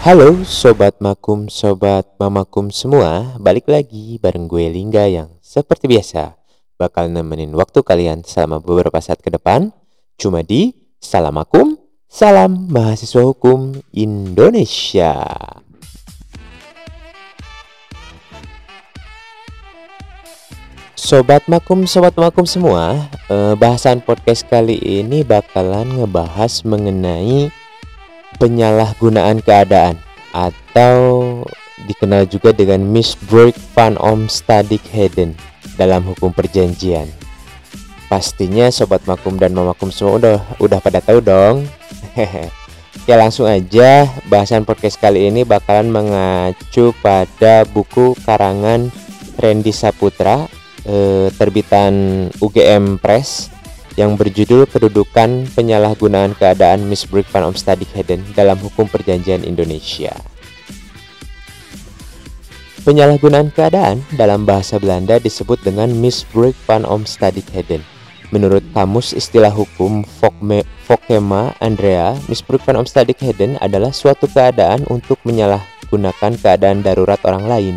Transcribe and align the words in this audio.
Halo 0.00 0.48
Sobat 0.48 0.96
Makum, 0.96 1.52
Sobat 1.52 2.08
Mamakum 2.16 2.72
semua. 2.72 3.36
Balik 3.36 3.68
lagi 3.68 4.16
bareng 4.16 4.48
gue 4.48 4.64
Lingga 4.72 5.04
yang 5.04 5.28
seperti 5.44 5.92
biasa 5.92 6.40
Bakal 6.80 7.12
nemenin 7.12 7.52
waktu 7.52 7.84
kalian 7.84 8.24
selama 8.24 8.64
beberapa 8.64 8.96
saat 9.04 9.20
ke 9.20 9.28
depan. 9.28 9.76
Cuma 10.16 10.40
di 10.40 10.72
Salam 11.04 11.36
Makum, 11.36 11.76
Salam 12.08 12.72
Mahasiswa 12.72 13.28
Hukum 13.28 13.76
Indonesia. 13.92 15.20
Sobat 20.96 21.44
Makum, 21.44 21.84
Sobat 21.84 22.16
Makum 22.16 22.48
semua 22.48 23.04
eh, 23.28 23.52
Bahasan 23.52 24.00
podcast 24.00 24.48
kali 24.48 24.80
ini 24.80 25.20
bakalan 25.28 26.00
ngebahas 26.00 26.64
mengenai 26.64 27.52
penyalahgunaan 28.40 29.44
keadaan 29.44 30.00
atau 30.32 30.96
dikenal 31.84 32.24
juga 32.24 32.56
dengan 32.56 32.80
misbreak 32.80 33.54
van 33.76 34.00
Omstadik 34.00 34.82
Heden 34.88 35.36
dalam 35.76 36.00
hukum 36.08 36.32
perjanjian. 36.32 37.06
Pastinya 38.08 38.72
sobat 38.72 39.04
makum 39.06 39.38
dan 39.38 39.54
mamakum 39.54 39.92
semua 39.92 40.18
udah 40.18 40.38
udah 40.58 40.78
pada 40.82 40.98
tahu 40.98 41.22
dong. 41.22 41.68
ya 43.08 43.14
langsung 43.14 43.46
aja 43.46 44.08
bahasan 44.26 44.66
podcast 44.66 44.98
kali 44.98 45.30
ini 45.30 45.46
bakalan 45.46 45.92
mengacu 45.94 46.90
pada 46.98 47.62
buku 47.70 48.18
karangan 48.26 48.90
Randy 49.38 49.70
Saputra 49.70 50.50
eh, 50.84 51.30
terbitan 51.38 52.26
UGM 52.42 52.98
Press 52.98 53.59
yang 54.00 54.16
berjudul 54.16 54.64
Kedudukan 54.64 55.44
Penyalahgunaan 55.52 56.32
Keadaan 56.32 56.88
Misbruik 56.88 57.28
van 57.28 57.52
Omstadigheden 57.52 58.24
dalam 58.32 58.56
Hukum 58.56 58.88
Perjanjian 58.88 59.44
Indonesia. 59.44 60.16
Penyalahgunaan 62.80 63.52
keadaan 63.52 64.00
dalam 64.16 64.48
bahasa 64.48 64.80
Belanda 64.80 65.20
disebut 65.20 65.60
dengan 65.60 65.92
misbruik 65.92 66.56
van 66.64 66.88
Omstadigheden. 66.88 67.84
Menurut 68.32 68.64
Kamus 68.72 69.12
Istilah 69.12 69.52
Hukum 69.52 70.00
Vokema 70.88 71.52
Andrea, 71.60 72.16
misbruik 72.24 72.64
van 72.64 72.80
Omstadigheden 72.80 73.60
adalah 73.60 73.92
suatu 73.92 74.24
keadaan 74.32 74.88
untuk 74.88 75.20
menyalahgunakan 75.28 76.40
keadaan 76.40 76.80
darurat 76.80 77.20
orang 77.28 77.44
lain. 77.44 77.76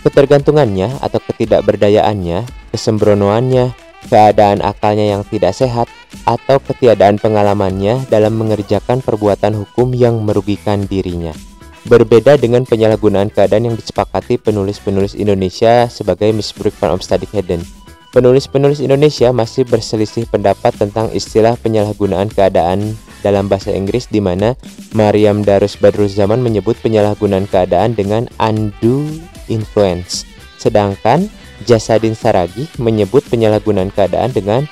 Ketergantungannya 0.00 1.04
atau 1.04 1.20
ketidakberdayaannya, 1.20 2.48
kesembronoannya, 2.72 3.83
keadaan 4.06 4.60
akalnya 4.60 5.16
yang 5.18 5.22
tidak 5.26 5.56
sehat, 5.56 5.88
atau 6.24 6.62
ketiadaan 6.62 7.18
pengalamannya 7.18 8.06
dalam 8.08 8.38
mengerjakan 8.38 9.02
perbuatan 9.02 9.52
hukum 9.58 9.92
yang 9.92 10.20
merugikan 10.22 10.86
dirinya. 10.86 11.34
Berbeda 11.84 12.40
dengan 12.40 12.64
penyalahgunaan 12.64 13.28
keadaan 13.28 13.68
yang 13.68 13.76
disepakati 13.76 14.40
penulis-penulis 14.40 15.12
Indonesia 15.12 15.84
sebagai 15.92 16.32
misbruik 16.32 16.72
van 16.80 16.96
Omstadigheden. 16.96 17.60
Penulis-penulis 18.08 18.80
Indonesia 18.80 19.34
masih 19.34 19.68
berselisih 19.68 20.24
pendapat 20.30 20.72
tentang 20.78 21.12
istilah 21.12 21.58
penyalahgunaan 21.60 22.30
keadaan 22.32 22.96
dalam 23.20 23.52
bahasa 23.52 23.74
Inggris 23.74 24.08
di 24.08 24.22
mana 24.22 24.56
Mariam 24.96 25.44
Darus 25.44 25.76
Badruz-Zaman 25.76 26.40
menyebut 26.40 26.78
penyalahgunaan 26.80 27.50
keadaan 27.50 27.92
dengan 27.92 28.30
undue 28.40 29.20
influence. 29.52 30.24
Sedangkan 30.56 31.28
Jasadin 31.62 32.18
Saragi 32.18 32.66
menyebut 32.82 33.22
penyalahgunaan 33.30 33.94
keadaan 33.94 34.34
dengan 34.34 34.66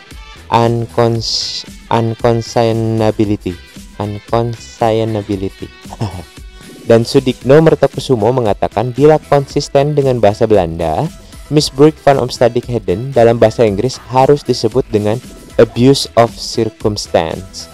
uncons 0.50 1.62
unconsignability. 1.88 3.54
Unconsignability. 4.02 5.70
Dan 6.90 7.06
Sudikno 7.06 7.62
Mertokusumo 7.62 8.34
mengatakan 8.34 8.90
bila 8.90 9.22
konsisten 9.30 9.94
dengan 9.94 10.18
bahasa 10.18 10.50
Belanda, 10.50 11.06
misbruik 11.54 11.94
van 12.02 12.18
Omstadigheden 12.18 13.14
dalam 13.14 13.38
bahasa 13.38 13.62
Inggris 13.62 14.02
harus 14.10 14.42
disebut 14.42 14.82
dengan 14.90 15.20
abuse 15.62 16.10
of 16.18 16.34
circumstance. 16.34 17.70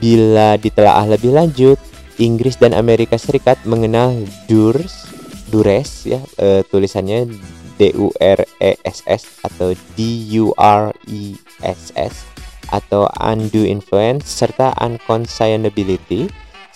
Bila 0.00 0.56
ditelaah 0.56 1.04
lebih 1.04 1.36
lanjut, 1.36 1.76
Inggris 2.16 2.56
dan 2.56 2.72
Amerika 2.72 3.20
Serikat 3.20 3.60
mengenal 3.68 4.16
durs, 4.48 5.04
dures 5.52 6.08
ya, 6.08 6.20
e, 6.40 6.64
tulisannya 6.64 7.28
D 7.76 7.92
U 7.96 8.12
R 8.20 8.40
E 8.60 8.76
S 8.84 9.04
S 9.06 9.22
atau 9.44 9.72
D 9.96 10.00
U 10.40 10.52
R 10.56 10.92
E 11.08 11.36
S 11.62 11.92
S 11.96 12.26
atau 12.72 13.06
undue 13.22 13.70
influence 13.70 14.26
serta 14.26 14.74
unconsignability 14.82 16.26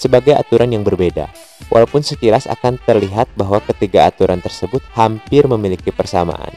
sebagai 0.00 0.32
aturan 0.32 0.72
yang 0.72 0.80
berbeda. 0.80 1.28
Walaupun 1.68 2.00
sekilas 2.00 2.48
akan 2.48 2.80
terlihat 2.88 3.28
bahwa 3.36 3.60
ketiga 3.60 4.08
aturan 4.08 4.40
tersebut 4.40 4.80
hampir 4.96 5.44
memiliki 5.44 5.92
persamaan. 5.92 6.56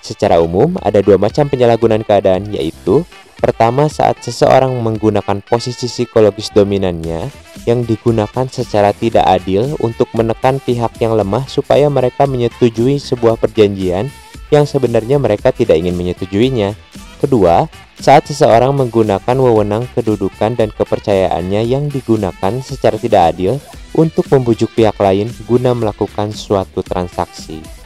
Secara 0.00 0.40
umum, 0.40 0.74
ada 0.80 1.04
dua 1.04 1.20
macam 1.20 1.46
penyalahgunaan 1.46 2.02
keadaan, 2.02 2.50
yaitu 2.50 3.04
Pertama, 3.40 3.88
saat 3.88 4.20
seseorang 4.20 4.68
menggunakan 4.84 5.40
posisi 5.40 5.88
psikologis 5.88 6.52
dominannya 6.52 7.32
yang 7.64 7.88
digunakan 7.88 8.44
secara 8.44 8.92
tidak 8.92 9.24
adil 9.24 9.80
untuk 9.80 10.12
menekan 10.12 10.60
pihak 10.60 11.00
yang 11.00 11.16
lemah 11.16 11.48
supaya 11.48 11.88
mereka 11.88 12.28
menyetujui 12.28 13.00
sebuah 13.00 13.40
perjanjian 13.40 14.12
yang 14.52 14.64
sebenarnya 14.68 15.16
mereka 15.16 15.56
tidak 15.56 15.80
ingin 15.80 15.96
menyetujuinya. 15.96 16.76
Kedua, 17.16 17.64
saat 17.96 18.28
seseorang 18.28 18.76
menggunakan 18.76 19.36
wewenang 19.36 19.88
kedudukan 19.96 20.56
dan 20.56 20.68
kepercayaannya 20.72 21.64
yang 21.64 21.88
digunakan 21.88 22.52
secara 22.60 23.00
tidak 23.00 23.36
adil 23.36 23.56
untuk 23.96 24.28
membujuk 24.28 24.68
pihak 24.76 24.96
lain 25.00 25.32
guna 25.48 25.72
melakukan 25.72 26.32
suatu 26.32 26.84
transaksi. 26.84 27.79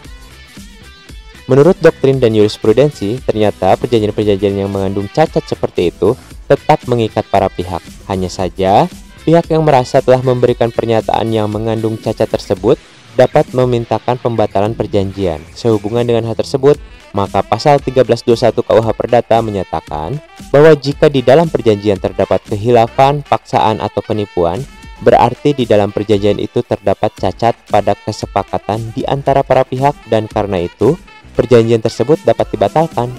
Menurut 1.45 1.77
doktrin 1.85 2.17
dan 2.17 2.33
jurisprudensi, 2.33 3.21
ternyata 3.21 3.77
perjanjian-perjanjian 3.77 4.65
yang 4.65 4.73
mengandung 4.73 5.05
cacat 5.13 5.45
seperti 5.45 5.93
itu 5.93 6.17
tetap 6.49 6.81
mengikat 6.89 7.29
para 7.29 7.53
pihak. 7.53 7.85
Hanya 8.09 8.33
saja, 8.33 8.89
pihak 9.29 9.53
yang 9.53 9.61
merasa 9.61 10.01
telah 10.01 10.25
memberikan 10.25 10.73
pernyataan 10.73 11.29
yang 11.29 11.53
mengandung 11.53 12.01
cacat 12.01 12.33
tersebut 12.33 12.81
dapat 13.13 13.45
memintakan 13.53 14.17
pembatalan 14.17 14.73
perjanjian. 14.73 15.39
Sehubungan 15.53 16.09
dengan 16.09 16.25
hal 16.33 16.37
tersebut, 16.37 16.81
maka 17.15 17.45
pasal 17.45 17.79
1321 17.79 18.65
KUH 18.65 18.89
Perdata 18.97 19.39
menyatakan 19.45 20.19
bahwa 20.51 20.73
jika 20.75 21.07
di 21.07 21.21
dalam 21.23 21.47
perjanjian 21.53 22.01
terdapat 22.01 22.43
kehilafan, 22.49 23.23
paksaan, 23.23 23.85
atau 23.85 24.03
penipuan, 24.03 24.65
berarti 25.05 25.53
di 25.55 25.69
dalam 25.69 25.93
perjanjian 25.93 26.41
itu 26.41 26.65
terdapat 26.65 27.13
cacat 27.15 27.55
pada 27.71 27.93
kesepakatan 27.95 28.97
di 28.97 29.05
antara 29.07 29.45
para 29.47 29.63
pihak 29.63 29.95
dan 30.11 30.27
karena 30.27 30.65
itu 30.65 30.99
perjanjian 31.35 31.83
tersebut 31.83 32.23
dapat 32.23 32.49
dibatalkan. 32.55 33.11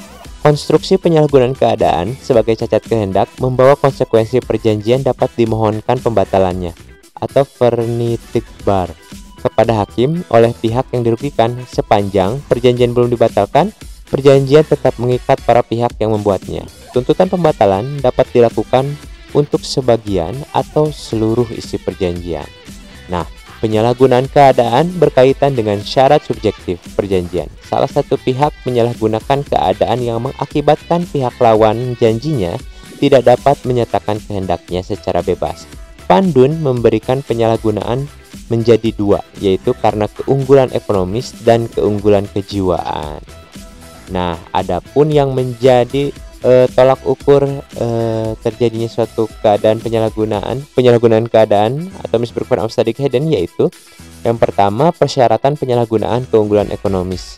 Konstruksi 0.42 1.02
penyalahgunaan 1.02 1.58
keadaan 1.58 2.14
sebagai 2.22 2.53
cacat 2.53 2.86
kehendak 2.86 3.28
membawa 3.42 3.74
konsekuensi 3.74 4.46
perjanjian 4.46 5.02
dapat 5.02 5.34
dimohonkan 5.34 5.98
pembatalannya 5.98 6.78
atau 7.18 7.42
vernitikbar 7.42 8.94
kepada 9.42 9.86
hakim 9.86 10.22
oleh 10.30 10.53
pihak 10.53 10.86
yang 10.94 11.02
dirugikan 11.02 11.53
sepanjang 11.70 12.42
perjanjian 12.46 12.94
belum 12.94 13.14
dibatalkan 13.14 13.74
perjanjian 14.09 14.66
tetap 14.66 14.97
mengikat 15.02 15.42
para 15.46 15.66
pihak 15.66 15.97
yang 15.97 16.14
membuatnya. 16.14 16.66
Tuntutan 16.94 17.26
pembatalan 17.30 17.97
dapat 18.02 18.30
dilakukan 18.30 18.86
untuk 19.36 19.66
sebagian 19.66 20.34
atau 20.56 20.94
seluruh 20.94 21.50
isi 21.52 21.76
perjanjian. 21.82 22.47
Nah, 23.12 23.28
Penyalahgunaan 23.66 24.30
keadaan 24.30 24.94
berkaitan 25.02 25.58
dengan 25.58 25.81
syarat 25.81 26.22
subjektif 26.22 26.78
perjanjian. 26.94 27.50
Salah 27.66 27.90
satu 27.90 28.14
pihak 28.14 28.53
menyalahgunakan 28.62 29.41
keadaan 29.41 30.06
yang 30.06 30.22
mengakibatkan 30.22 31.02
pihak 31.09 31.34
lawan 31.41 31.97
janjinya 31.97 32.62
tidak 33.02 33.26
dapat 33.26 33.58
menyatakan 33.66 34.22
kehendaknya 34.22 34.85
secara 34.85 35.26
bebas. 35.26 35.66
Pandun 36.06 36.62
memberikan 36.62 37.26
penyalahgunaan 37.26 38.06
menjadi 38.53 38.94
dua, 38.94 39.26
yaitu 39.41 39.73
karena 39.82 40.06
keunggulan 40.14 40.70
ekonomis 40.70 41.34
dan 41.41 41.66
keunggulan 41.66 42.29
kejiwaan. 42.29 43.17
Nah, 44.14 44.38
adapun 44.53 45.09
yang 45.09 45.34
menjadi 45.34 46.14
uh, 46.43 46.67
tolak 46.73 46.99
ukur 47.05 47.46
uh, 47.79 48.32
terjadinya 48.43 48.90
suatu 48.90 49.29
keadaan 49.40 49.79
penyalahgunaan 49.79 50.66
penyalahgunaan 50.73 51.29
keadaan 51.29 51.87
atau 52.03 52.17
misperform 52.20 52.66
of 52.67 52.73
study 52.73 52.91
hidden 52.91 53.32
yaitu 53.32 53.72
yang 54.26 54.41
pertama 54.41 54.90
persyaratan 54.90 55.53
penyalahgunaan 55.53 56.26
keunggulan 56.28 56.73
ekonomis. 56.73 57.37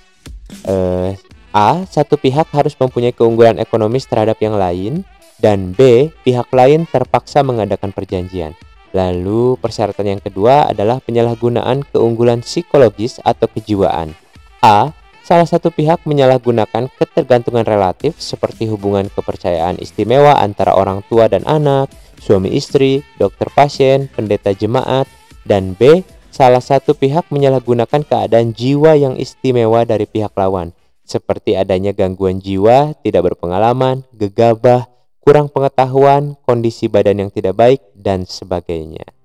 Uh, 0.64 1.12
A 1.52 1.84
satu 1.90 2.22
pihak 2.22 2.48
harus 2.54 2.78
mempunyai 2.78 3.12
keunggulan 3.12 3.58
ekonomis 3.58 4.06
terhadap 4.06 4.38
yang 4.40 4.56
lain 4.56 5.04
dan 5.42 5.74
B 5.74 6.10
pihak 6.22 6.50
lain 6.54 6.86
terpaksa 6.88 7.42
mengadakan 7.42 7.92
perjanjian. 7.92 8.54
Lalu 8.96 9.60
persyaratan 9.60 10.18
yang 10.18 10.22
kedua 10.24 10.70
adalah 10.72 11.04
penyalahgunaan 11.04 11.84
keunggulan 11.92 12.42
psikologis 12.42 13.20
atau 13.22 13.50
kejiwaan. 13.52 14.16
A 14.64 14.96
Salah 15.28 15.44
satu 15.44 15.76
pihak 15.76 16.08
menyalahgunakan 16.08 16.88
ketergantungan 16.96 17.68
relatif 17.68 18.16
seperti 18.16 18.64
hubungan 18.72 19.12
kepercayaan 19.12 19.76
istimewa 19.76 20.40
antara 20.40 20.72
orang 20.72 21.04
tua 21.12 21.28
dan 21.28 21.44
anak, 21.44 21.92
suami 22.16 22.56
istri, 22.56 23.04
dokter 23.20 23.52
pasien, 23.52 24.08
pendeta 24.08 24.56
jemaat, 24.56 25.04
dan 25.44 25.76
B. 25.76 26.08
Salah 26.32 26.64
satu 26.64 26.96
pihak 26.96 27.28
menyalahgunakan 27.28 28.08
keadaan 28.08 28.56
jiwa 28.56 28.96
yang 28.96 29.20
istimewa 29.20 29.84
dari 29.84 30.08
pihak 30.08 30.32
lawan, 30.32 30.72
seperti 31.04 31.60
adanya 31.60 31.92
gangguan 31.92 32.40
jiwa, 32.40 32.96
tidak 33.04 33.36
berpengalaman, 33.36 34.08
gegabah, 34.16 34.88
kurang 35.20 35.52
pengetahuan, 35.52 36.40
kondisi 36.48 36.88
badan 36.88 37.28
yang 37.28 37.32
tidak 37.36 37.60
baik, 37.60 37.84
dan 38.00 38.24
sebagainya. 38.24 39.17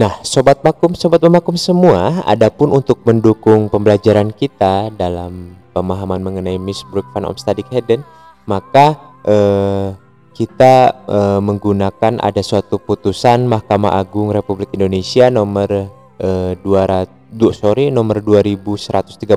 Nah, 0.00 0.16
sobat 0.24 0.64
makum, 0.64 0.96
sobat 0.96 1.20
pemakum 1.20 1.60
semua, 1.60 2.24
adapun 2.24 2.72
untuk 2.72 3.04
mendukung 3.04 3.68
pembelajaran 3.68 4.32
kita 4.32 4.88
dalam 4.96 5.60
pemahaman 5.76 6.24
mengenai 6.24 6.56
Miss 6.56 6.80
Brooke 6.88 7.12
van 7.12 7.28
Omstadik 7.28 7.68
Heden, 7.68 8.00
maka 8.48 8.96
eh, 9.28 9.92
kita 10.32 11.04
eh, 11.04 11.40
menggunakan 11.44 12.16
ada 12.16 12.40
suatu 12.40 12.80
putusan 12.80 13.44
Mahkamah 13.44 14.00
Agung 14.00 14.32
Republik 14.32 14.72
Indonesia 14.72 15.28
nomor 15.28 15.68
eh, 16.16 16.56
200 16.56 17.52
sorry 17.52 17.92
nomor 17.92 18.24
2131 18.24 19.28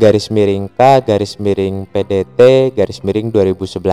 garis 0.00 0.32
miring 0.32 0.72
K 0.72 0.80
garis 1.04 1.36
miring 1.36 1.84
PDT 1.92 2.72
garis 2.72 3.04
miring 3.04 3.28
2011 3.28 3.84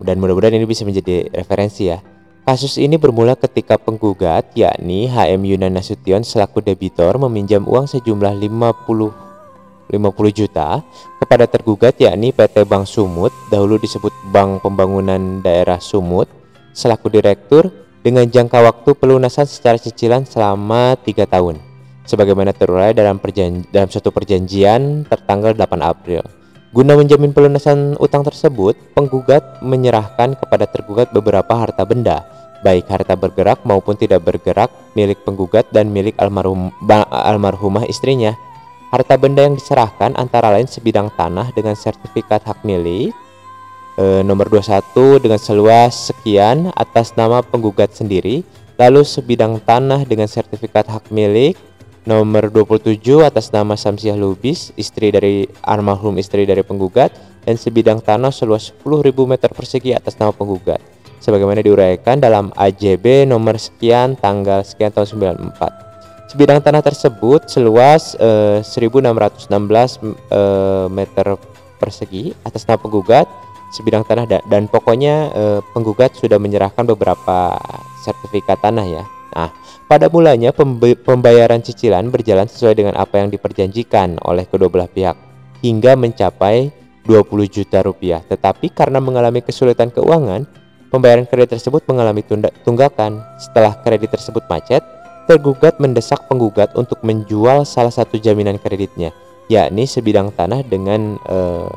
dan 0.00 0.16
mudah-mudahan 0.16 0.56
ini 0.56 0.64
bisa 0.64 0.88
menjadi 0.88 1.28
referensi 1.36 1.92
ya 1.92 2.15
Kasus 2.46 2.78
ini 2.78 2.94
bermula 2.94 3.34
ketika 3.34 3.74
penggugat, 3.74 4.54
yakni 4.54 5.10
HM 5.10 5.42
Yunan 5.42 5.74
Nasution 5.74 6.22
selaku 6.22 6.62
debitor 6.62 7.18
meminjam 7.18 7.66
uang 7.66 7.90
sejumlah 7.90 8.38
50 8.38 9.90
50 9.90 10.30
juta 10.30 10.78
kepada 11.18 11.50
tergugat 11.50 11.98
yakni 11.98 12.30
PT 12.30 12.62
Bank 12.70 12.86
Sumut, 12.86 13.34
dahulu 13.50 13.82
disebut 13.82 14.14
Bank 14.30 14.62
Pembangunan 14.62 15.42
Daerah 15.42 15.82
Sumut, 15.82 16.30
selaku 16.70 17.10
direktur 17.10 17.66
dengan 18.06 18.30
jangka 18.30 18.62
waktu 18.62 18.94
pelunasan 18.94 19.50
secara 19.50 19.74
cicilan 19.74 20.22
selama 20.22 20.94
tiga 21.02 21.26
tahun. 21.26 21.58
Sebagaimana 22.06 22.54
terurai 22.54 22.94
dalam, 22.94 23.18
perjanji, 23.18 23.66
dalam 23.74 23.90
suatu 23.90 24.14
perjanjian 24.14 25.02
tertanggal 25.10 25.58
8 25.58 25.82
April. 25.82 26.22
Guna 26.70 26.94
menjamin 26.94 27.34
pelunasan 27.34 27.98
utang 27.98 28.22
tersebut, 28.22 28.78
penggugat 28.94 29.64
menyerahkan 29.66 30.38
kepada 30.38 30.70
tergugat 30.70 31.10
beberapa 31.10 31.50
harta 31.58 31.82
benda, 31.82 32.35
baik 32.66 32.90
harta 32.90 33.14
bergerak 33.14 33.62
maupun 33.62 33.94
tidak 33.94 34.26
bergerak 34.26 34.74
milik 34.98 35.22
penggugat 35.22 35.70
dan 35.70 35.94
milik 35.94 36.18
almarhum, 36.18 36.74
almarhumah 37.14 37.86
istrinya. 37.86 38.34
Harta 38.90 39.14
benda 39.14 39.46
yang 39.46 39.54
diserahkan 39.54 40.18
antara 40.18 40.50
lain 40.50 40.66
sebidang 40.66 41.14
tanah 41.14 41.54
dengan 41.54 41.78
sertifikat 41.78 42.42
hak 42.42 42.66
milik, 42.66 43.14
e, 43.94 44.26
nomor 44.26 44.50
21 44.50 45.22
dengan 45.22 45.38
seluas 45.38 46.10
sekian 46.10 46.74
atas 46.74 47.14
nama 47.14 47.38
penggugat 47.46 47.94
sendiri, 47.94 48.42
lalu 48.74 49.06
sebidang 49.06 49.62
tanah 49.62 50.02
dengan 50.02 50.26
sertifikat 50.26 50.90
hak 50.90 51.14
milik, 51.14 51.54
Nomor 52.06 52.54
27 52.54 53.02
atas 53.26 53.50
nama 53.50 53.74
Samsiah 53.74 54.14
Lubis, 54.14 54.70
istri 54.78 55.10
dari 55.10 55.42
almarhum 55.58 56.14
istri 56.22 56.46
dari 56.46 56.62
penggugat 56.62 57.10
dan 57.42 57.58
sebidang 57.58 57.98
tanah 57.98 58.30
seluas 58.30 58.70
10.000 58.70 59.10
meter 59.26 59.50
persegi 59.50 59.90
atas 59.90 60.14
nama 60.14 60.30
penggugat. 60.30 60.95
Sebagaimana 61.26 61.58
diuraikan 61.58 62.22
dalam 62.22 62.54
AJB 62.54 63.26
nomor 63.26 63.58
sekian 63.58 64.14
tanggal 64.14 64.62
sekian 64.62 64.94
tahun 64.94 65.34
94. 65.58 66.30
Sebidang 66.30 66.62
tanah 66.62 66.86
tersebut 66.86 67.50
seluas 67.50 68.14
eh, 68.22 68.62
1616 68.62 69.10
eh, 69.50 70.86
meter 70.86 71.34
persegi 71.82 72.30
atas 72.46 72.62
nama 72.70 72.78
penggugat 72.78 73.26
sebidang 73.74 74.06
tanah 74.06 74.30
dan, 74.30 74.42
dan 74.46 74.62
pokoknya 74.70 75.14
eh, 75.34 75.60
penggugat 75.74 76.14
sudah 76.14 76.38
menyerahkan 76.38 76.86
beberapa 76.86 77.58
sertifikat 78.06 78.62
tanah 78.62 78.86
ya. 78.86 79.02
Nah, 79.34 79.50
pada 79.90 80.06
mulanya 80.06 80.54
pembayaran 81.02 81.58
cicilan 81.58 82.06
berjalan 82.06 82.46
sesuai 82.46 82.78
dengan 82.78 82.94
apa 82.94 83.18
yang 83.18 83.34
diperjanjikan 83.34 84.22
oleh 84.22 84.46
kedua 84.46 84.70
belah 84.70 84.86
pihak 84.86 85.18
hingga 85.66 85.98
mencapai 85.98 86.70
20 87.02 87.50
juta 87.50 87.82
rupiah. 87.82 88.22
Tetapi 88.22 88.70
karena 88.70 88.98
mengalami 88.98 89.42
kesulitan 89.42 89.94
keuangan, 89.94 90.65
pembayaran 90.96 91.28
kredit 91.28 91.60
tersebut 91.60 91.84
mengalami 91.84 92.24
tunggakan. 92.64 93.20
Setelah 93.36 93.76
kredit 93.84 94.16
tersebut 94.16 94.40
macet, 94.48 94.80
tergugat 95.28 95.76
mendesak 95.76 96.24
penggugat 96.24 96.72
untuk 96.72 96.96
menjual 97.04 97.68
salah 97.68 97.92
satu 97.92 98.16
jaminan 98.16 98.56
kreditnya, 98.56 99.12
yakni 99.52 99.84
sebidang 99.84 100.32
tanah 100.32 100.64
dengan 100.64 101.20
eh, 101.28 101.70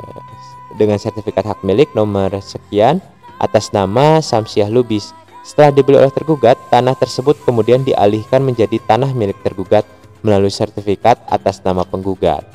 dengan 0.80 0.96
sertifikat 0.96 1.44
hak 1.44 1.60
milik 1.68 1.92
nomor 1.92 2.32
sekian 2.40 3.04
atas 3.44 3.76
nama 3.76 4.24
Samsiah 4.24 4.72
Lubis 4.72 5.12
setelah 5.50 5.74
dibeli 5.74 5.98
oleh 5.98 6.14
tergugat, 6.14 6.62
tanah 6.70 6.94
tersebut 6.94 7.34
kemudian 7.42 7.82
dialihkan 7.82 8.44
menjadi 8.44 8.78
tanah 8.86 9.10
milik 9.18 9.40
tergugat 9.42 9.82
melalui 10.22 10.52
sertifikat 10.52 11.18
atas 11.26 11.64
nama 11.66 11.82
penggugat. 11.88 12.46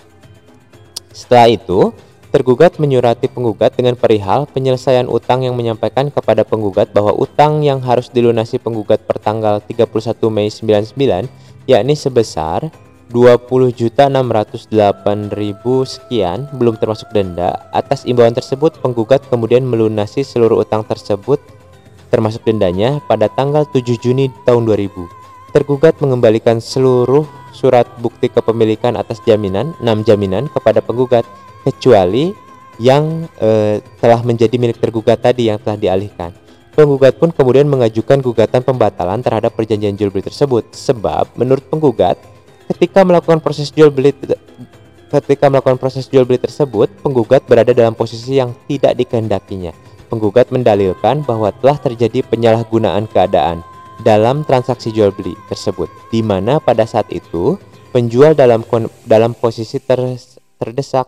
Setelah 1.10 1.50
itu, 1.50 1.90
tergugat 2.34 2.82
menyurati 2.82 3.31
penggugat 3.31 3.78
dengan 3.78 3.94
perihal 3.94 4.50
penyelesaian 4.50 5.06
utang 5.06 5.46
yang 5.46 5.54
menyampaikan 5.54 6.10
kepada 6.10 6.42
penggugat 6.42 6.90
bahwa 6.90 7.14
utang 7.14 7.62
yang 7.62 7.78
harus 7.78 8.10
dilunasi 8.10 8.58
penggugat 8.58 9.06
pertanggal 9.06 9.62
31 9.62 9.86
Mei 10.34 10.50
99 10.50 11.31
yakni 11.70 11.94
sebesar 11.94 12.75
20.608.000 13.14 14.66
sekian 15.86 16.50
belum 16.58 16.75
termasuk 16.75 17.14
denda. 17.14 17.54
Atas 17.70 18.02
imbauan 18.02 18.34
tersebut, 18.34 18.82
penggugat 18.82 19.22
kemudian 19.31 19.62
melunasi 19.62 20.26
seluruh 20.26 20.66
utang 20.66 20.82
tersebut 20.82 21.38
termasuk 22.10 22.42
dendanya 22.42 22.98
pada 23.06 23.31
tanggal 23.31 23.62
7 23.70 23.94
Juni 24.02 24.26
tahun 24.42 24.66
2000. 24.66 24.90
Tergugat 25.54 26.02
mengembalikan 26.02 26.58
seluruh 26.58 27.22
surat 27.54 27.86
bukti 28.02 28.26
kepemilikan 28.26 28.98
atas 28.98 29.22
jaminan 29.22 29.70
6 29.78 30.02
jaminan 30.02 30.50
kepada 30.50 30.82
penggugat 30.82 31.22
kecuali 31.64 32.31
yang 32.78 33.26
e, 33.40 33.81
telah 33.99 34.20
menjadi 34.20 34.55
milik 34.61 34.78
tergugat 34.78 35.25
tadi 35.25 35.49
yang 35.49 35.58
telah 35.58 35.78
dialihkan. 35.81 36.31
Penggugat 36.75 37.16
pun 37.16 37.31
kemudian 37.31 37.70
mengajukan 37.70 38.19
gugatan 38.19 38.61
pembatalan 38.66 39.22
terhadap 39.22 39.55
perjanjian 39.55 39.94
jual 39.94 40.10
beli 40.10 40.27
tersebut 40.27 40.74
sebab 40.74 41.31
menurut 41.39 41.62
penggugat 41.70 42.19
ketika 42.67 43.06
melakukan 43.06 43.39
proses 43.39 43.70
jual 43.70 43.94
beli 43.94 44.10
ketika 45.06 45.46
melakukan 45.46 45.79
proses 45.79 46.10
jual 46.10 46.27
beli 46.27 46.43
tersebut 46.43 46.91
penggugat 46.98 47.46
berada 47.46 47.70
dalam 47.70 47.94
posisi 47.94 48.43
yang 48.43 48.50
tidak 48.67 48.98
dikehendakinya 48.98 49.70
Penggugat 50.15 50.53
mendalilkan 50.53 51.24
bahwa 51.24 51.50
telah 51.58 51.74
terjadi 51.81 52.22
penyalahgunaan 52.29 53.08
keadaan 53.08 53.65
dalam 54.05 54.44
transaksi 54.44 54.93
jual 54.93 55.10
beli 55.10 55.32
tersebut, 55.50 55.89
di 56.12 56.20
mana 56.20 56.62
pada 56.62 56.84
saat 56.84 57.08
itu 57.10 57.56
penjual 57.91 58.31
dalam 58.36 58.62
dalam 59.08 59.32
posisi 59.32 59.82
ter, 59.82 59.98
terdesak 60.60 61.06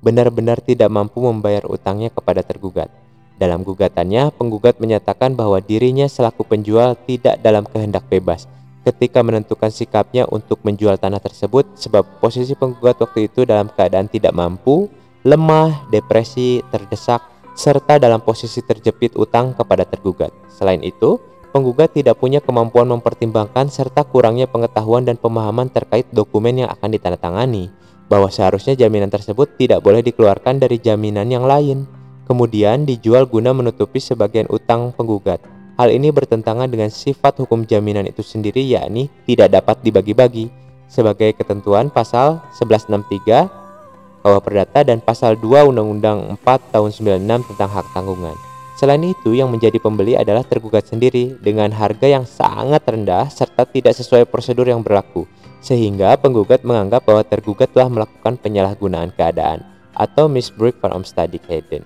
benar-benar 0.00 0.62
tidak 0.62 0.90
mampu 0.90 1.22
membayar 1.22 1.66
utangnya 1.66 2.10
kepada 2.12 2.42
tergugat. 2.46 2.90
Dalam 3.38 3.62
gugatannya, 3.62 4.34
penggugat 4.34 4.82
menyatakan 4.82 5.38
bahwa 5.38 5.62
dirinya 5.62 6.10
selaku 6.10 6.42
penjual 6.42 6.98
tidak 7.06 7.38
dalam 7.38 7.62
kehendak 7.66 8.02
bebas 8.10 8.50
ketika 8.88 9.20
menentukan 9.20 9.68
sikapnya 9.68 10.24
untuk 10.32 10.64
menjual 10.64 10.96
tanah 10.96 11.20
tersebut 11.20 11.76
sebab 11.76 12.08
posisi 12.24 12.56
penggugat 12.56 12.96
waktu 13.04 13.28
itu 13.28 13.44
dalam 13.44 13.68
keadaan 13.68 14.08
tidak 14.08 14.32
mampu, 14.32 14.88
lemah, 15.28 15.84
depresi, 15.92 16.64
terdesak, 16.72 17.20
serta 17.52 18.00
dalam 18.00 18.24
posisi 18.24 18.64
terjepit 18.64 19.12
utang 19.20 19.52
kepada 19.52 19.84
tergugat. 19.84 20.32
Selain 20.48 20.80
itu, 20.80 21.20
penggugat 21.52 21.92
tidak 21.92 22.16
punya 22.16 22.40
kemampuan 22.40 22.88
mempertimbangkan 22.88 23.68
serta 23.68 24.08
kurangnya 24.08 24.48
pengetahuan 24.48 25.04
dan 25.04 25.20
pemahaman 25.20 25.68
terkait 25.68 26.08
dokumen 26.08 26.64
yang 26.64 26.70
akan 26.72 26.88
ditandatangani, 26.88 27.68
bahwa 28.08 28.32
seharusnya 28.32 28.74
jaminan 28.74 29.12
tersebut 29.12 29.54
tidak 29.60 29.84
boleh 29.84 30.00
dikeluarkan 30.00 30.58
dari 30.58 30.80
jaminan 30.80 31.28
yang 31.28 31.44
lain, 31.44 31.84
kemudian 32.24 32.88
dijual 32.88 33.28
guna 33.28 33.52
menutupi 33.52 34.00
sebagian 34.00 34.48
utang 34.48 34.96
penggugat. 34.96 35.44
Hal 35.78 35.94
ini 35.94 36.10
bertentangan 36.10 36.66
dengan 36.66 36.90
sifat 36.90 37.38
hukum 37.38 37.62
jaminan 37.62 38.08
itu 38.08 38.24
sendiri 38.24 38.66
yakni 38.66 39.06
tidak 39.30 39.54
dapat 39.54 39.78
dibagi-bagi 39.86 40.50
sebagai 40.90 41.36
ketentuan 41.38 41.92
pasal 41.92 42.42
1163 42.58 44.24
KUH 44.24 44.38
Perdata 44.42 44.82
dan 44.82 44.98
pasal 44.98 45.38
2 45.38 45.70
Undang-Undang 45.70 46.34
4 46.42 46.74
tahun 46.74 46.90
96 46.90 47.48
tentang 47.54 47.70
hak 47.70 47.86
tanggungan. 47.94 48.47
Selain 48.78 49.02
itu, 49.02 49.34
yang 49.34 49.50
menjadi 49.50 49.82
pembeli 49.82 50.14
adalah 50.14 50.46
tergugat 50.46 50.86
sendiri 50.86 51.34
dengan 51.42 51.74
harga 51.74 52.06
yang 52.06 52.22
sangat 52.22 52.86
rendah 52.86 53.26
serta 53.26 53.66
tidak 53.66 53.98
sesuai 53.98 54.30
prosedur 54.30 54.70
yang 54.70 54.86
berlaku, 54.86 55.26
sehingga 55.58 56.14
penggugat 56.14 56.62
menganggap 56.62 57.02
bahwa 57.02 57.26
tergugat 57.26 57.74
telah 57.74 57.90
melakukan 57.90 58.38
penyalahgunaan 58.38 59.10
keadaan 59.18 59.66
atau 59.98 60.30
misbreak 60.30 60.78
from 60.78 61.02
study 61.02 61.42
hidden. 61.50 61.82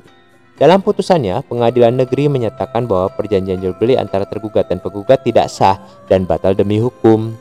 Dalam 0.61 0.85
putusannya, 0.85 1.41
pengadilan 1.49 1.97
negeri 1.97 2.29
menyatakan 2.29 2.85
bahwa 2.85 3.09
perjanjian 3.17 3.65
jual 3.65 3.73
beli 3.81 3.97
antara 3.97 4.29
tergugat 4.29 4.69
dan 4.69 4.77
penggugat 4.85 5.25
tidak 5.25 5.49
sah 5.49 5.81
dan 6.13 6.29
batal 6.29 6.53
demi 6.53 6.77
hukum. 6.77 7.33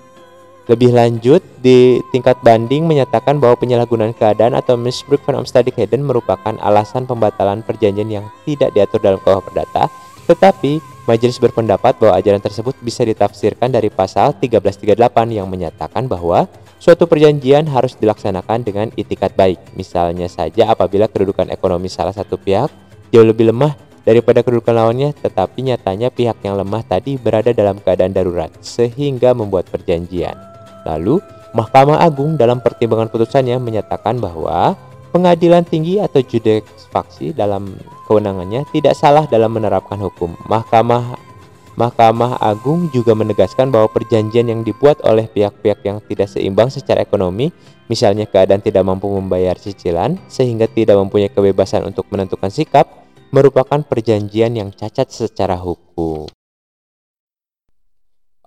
Lebih 0.72 0.96
lanjut, 0.96 1.44
di 1.60 2.00
tingkat 2.16 2.40
banding 2.40 2.88
menyatakan 2.88 3.44
bahwa 3.44 3.60
penyalahgunaan 3.60 4.16
keadaan 4.16 4.56
atau 4.56 4.80
misbruik 4.80 5.20
van 5.28 5.44
Omstandikheden 5.44 6.00
merupakan 6.00 6.56
alasan 6.64 7.04
pembatalan 7.04 7.60
perjanjian 7.60 8.08
yang 8.08 8.26
tidak 8.48 8.72
diatur 8.72 9.04
dalam 9.04 9.20
KUH 9.20 9.52
Perdata, 9.52 9.92
tetapi 10.32 10.80
majelis 11.12 11.44
berpendapat 11.44 12.00
bahwa 12.00 12.16
ajaran 12.16 12.40
tersebut 12.40 12.80
bisa 12.80 13.04
ditafsirkan 13.04 13.68
dari 13.68 13.92
pasal 13.92 14.32
1338 14.40 14.96
yang 15.36 15.52
menyatakan 15.52 16.08
bahwa 16.08 16.48
suatu 16.80 17.04
perjanjian 17.04 17.68
harus 17.68 18.00
dilaksanakan 18.00 18.64
dengan 18.64 18.88
itikat 18.96 19.36
baik. 19.36 19.60
Misalnya 19.76 20.32
saja 20.32 20.72
apabila 20.72 21.12
kedudukan 21.12 21.52
ekonomi 21.52 21.92
salah 21.92 22.16
satu 22.16 22.40
pihak 22.40 22.72
jauh 23.12 23.28
lebih 23.28 23.52
lemah 23.52 23.76
daripada 24.08 24.40
kedudukan 24.40 24.72
lawannya, 24.72 25.12
tetapi 25.20 25.68
nyatanya 25.68 26.16
pihak 26.16 26.40
yang 26.48 26.56
lemah 26.56 26.80
tadi 26.88 27.20
berada 27.20 27.52
dalam 27.52 27.76
keadaan 27.84 28.16
darurat, 28.16 28.56
sehingga 28.64 29.36
membuat 29.36 29.68
perjanjian. 29.68 30.51
Lalu, 30.86 31.22
Mahkamah 31.52 32.00
Agung 32.00 32.40
dalam 32.40 32.64
pertimbangan 32.64 33.12
putusannya 33.12 33.60
menyatakan 33.60 34.18
bahwa 34.18 34.80
pengadilan 35.12 35.68
tinggi 35.68 36.00
atau 36.00 36.24
judex 36.24 36.64
faksi 36.90 37.36
dalam 37.36 37.76
kewenangannya 38.08 38.64
tidak 38.72 38.96
salah 38.96 39.28
dalam 39.28 39.52
menerapkan 39.52 40.00
hukum. 40.00 40.34
Mahkamah 40.48 41.32
Mahkamah 41.80 42.36
Agung 42.44 42.92
juga 42.92 43.16
menegaskan 43.16 43.72
bahwa 43.72 43.88
perjanjian 43.88 44.52
yang 44.52 44.62
dibuat 44.62 45.00
oleh 45.08 45.32
pihak-pihak 45.32 45.80
yang 45.88 46.04
tidak 46.04 46.28
seimbang 46.28 46.68
secara 46.68 47.00
ekonomi, 47.00 47.48
misalnya 47.88 48.28
keadaan 48.28 48.60
tidak 48.60 48.84
mampu 48.84 49.08
membayar 49.08 49.56
cicilan 49.56 50.20
sehingga 50.28 50.68
tidak 50.68 51.00
mempunyai 51.00 51.32
kebebasan 51.32 51.88
untuk 51.88 52.12
menentukan 52.12 52.52
sikap, 52.52 52.92
merupakan 53.32 53.80
perjanjian 53.88 54.52
yang 54.52 54.70
cacat 54.76 55.08
secara 55.08 55.56
hukum. 55.56 56.28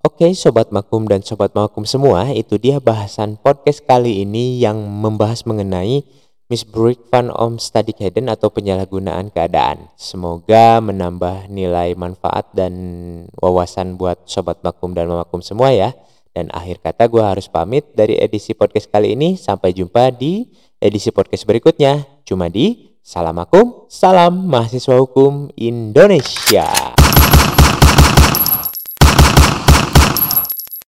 Oke 0.04 0.36
Sobat 0.36 0.68
Makum 0.68 1.08
dan 1.08 1.24
Sobat 1.24 1.56
Makum 1.56 1.88
semua, 1.88 2.28
itu 2.28 2.60
dia 2.60 2.76
bahasan 2.76 3.40
podcast 3.40 3.80
kali 3.88 4.20
ini 4.20 4.60
yang 4.60 4.76
membahas 4.76 5.48
mengenai 5.48 6.04
misbruik 6.52 7.08
van 7.08 7.32
omstandigheden 7.32 8.28
atau 8.28 8.52
penyalahgunaan 8.52 9.32
keadaan. 9.32 9.88
Semoga 9.96 10.84
menambah 10.84 11.48
nilai 11.48 11.96
manfaat 11.96 12.52
dan 12.52 12.76
wawasan 13.40 13.96
buat 13.96 14.20
Sobat 14.28 14.60
Makum 14.60 14.92
dan 14.92 15.08
Mamakum 15.08 15.40
semua 15.40 15.72
ya. 15.72 15.96
Dan 16.36 16.52
akhir 16.52 16.84
kata 16.84 17.08
gue 17.08 17.24
harus 17.24 17.48
pamit 17.48 17.88
dari 17.96 18.20
edisi 18.20 18.52
podcast 18.52 18.92
kali 18.92 19.16
ini. 19.16 19.40
Sampai 19.40 19.72
jumpa 19.72 20.12
di 20.12 20.52
edisi 20.84 21.16
podcast 21.16 21.48
berikutnya. 21.48 22.04
Cuma 22.28 22.52
di 22.52 22.92
Salam 23.00 23.40
salam 23.88 24.52
mahasiswa 24.52 25.00
hukum 25.00 25.48
Indonesia. 25.56 26.68